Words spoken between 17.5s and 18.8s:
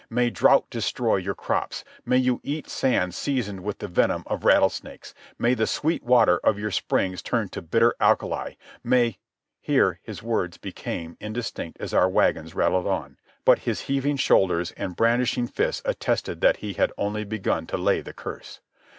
to lay the curse.